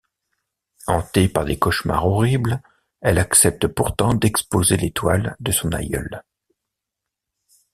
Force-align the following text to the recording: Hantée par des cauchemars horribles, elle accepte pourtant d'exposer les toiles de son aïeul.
Hantée 0.87 1.29
par 1.29 1.45
des 1.45 1.59
cauchemars 1.59 2.07
horribles, 2.07 2.59
elle 3.01 3.19
accepte 3.19 3.67
pourtant 3.67 4.15
d'exposer 4.15 4.75
les 4.75 4.89
toiles 4.89 5.35
de 5.39 5.51
son 5.51 5.71
aïeul. 5.73 6.23